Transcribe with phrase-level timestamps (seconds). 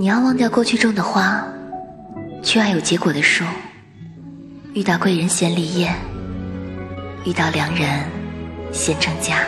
[0.00, 1.44] 你要忘掉过去种的花
[2.40, 3.44] 去爱有结果的树。
[4.72, 5.92] 遇到贵人先立业
[7.24, 8.04] 遇到良人
[8.70, 9.40] 先成家。